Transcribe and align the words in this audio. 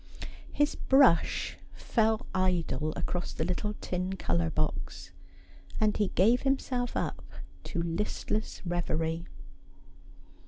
His 0.51 0.73
brush 0.73 1.57
fell 1.75 2.25
idle 2.33 2.91
across 2.95 3.33
the 3.33 3.43
little 3.45 3.75
tin 3.81 4.13
colour 4.15 4.49
box, 4.49 5.11
and 5.79 5.95
he 5.95 6.07
gave 6.15 6.41
himself 6.41 6.97
up 6.97 7.23
to 7.65 7.83
listless 7.83 8.63
reverie. 8.65 9.27